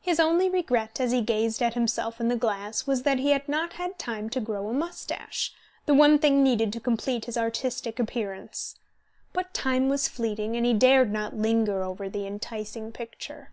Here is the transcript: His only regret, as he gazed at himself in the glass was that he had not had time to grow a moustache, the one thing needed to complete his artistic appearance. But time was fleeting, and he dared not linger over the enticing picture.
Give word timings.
His 0.00 0.18
only 0.18 0.50
regret, 0.50 0.98
as 0.98 1.12
he 1.12 1.20
gazed 1.22 1.62
at 1.62 1.74
himself 1.74 2.20
in 2.20 2.26
the 2.26 2.34
glass 2.34 2.84
was 2.84 3.04
that 3.04 3.20
he 3.20 3.30
had 3.30 3.48
not 3.48 3.74
had 3.74 3.96
time 3.96 4.28
to 4.30 4.40
grow 4.40 4.66
a 4.68 4.74
moustache, 4.74 5.54
the 5.84 5.94
one 5.94 6.18
thing 6.18 6.42
needed 6.42 6.72
to 6.72 6.80
complete 6.80 7.26
his 7.26 7.38
artistic 7.38 8.00
appearance. 8.00 8.74
But 9.32 9.54
time 9.54 9.88
was 9.88 10.08
fleeting, 10.08 10.56
and 10.56 10.66
he 10.66 10.74
dared 10.74 11.12
not 11.12 11.36
linger 11.36 11.84
over 11.84 12.08
the 12.08 12.26
enticing 12.26 12.90
picture. 12.90 13.52